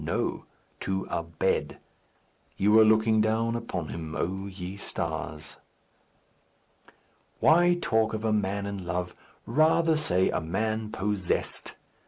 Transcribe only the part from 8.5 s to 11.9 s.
in love? Rather say a man possessed.